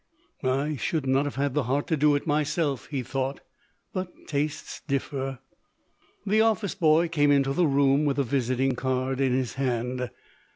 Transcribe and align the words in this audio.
"I 0.41 0.77
should 0.77 1.05
not 1.05 1.25
have 1.25 1.35
had 1.35 1.53
the 1.53 1.61
heart 1.65 1.85
to 1.89 1.95
do 1.95 2.15
it 2.15 2.25
myself," 2.25 2.87
he 2.87 3.03
thought; 3.03 3.41
"but 3.93 4.09
tastes 4.25 4.81
differ." 4.87 5.37
The 6.25 6.41
office 6.41 6.73
boy 6.73 7.07
came 7.07 7.29
into 7.29 7.53
the 7.53 7.67
room, 7.67 8.05
with 8.05 8.17
a 8.17 8.23
visiting 8.23 8.73
card 8.75 9.21
in 9.21 9.31
his 9.31 9.53
hand. 9.61 10.09